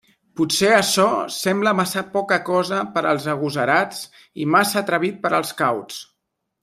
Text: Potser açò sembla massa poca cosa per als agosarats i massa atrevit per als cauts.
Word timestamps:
Potser 0.37 0.69
açò 0.75 1.03
sembla 1.35 1.73
massa 1.79 2.03
poca 2.15 2.39
cosa 2.47 2.79
per 2.95 3.03
als 3.09 3.29
agosarats 3.35 4.01
i 4.45 4.49
massa 4.55 4.81
atrevit 4.83 5.21
per 5.27 5.33
als 5.41 5.53
cauts. 5.61 6.01